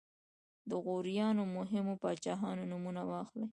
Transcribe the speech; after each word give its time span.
د 0.69 0.71
غوریانو 0.83 1.43
مهمو 1.57 1.93
پاچاهانو 2.01 2.69
نومونه 2.71 3.01
واخلئ. 3.09 3.45